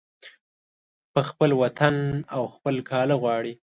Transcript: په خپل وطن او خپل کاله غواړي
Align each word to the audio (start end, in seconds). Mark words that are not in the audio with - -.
په 1.13 1.21
خپل 1.29 1.49
وطن 1.61 1.95
او 2.35 2.43
خپل 2.53 2.75
کاله 2.89 3.15
غواړي 3.21 3.53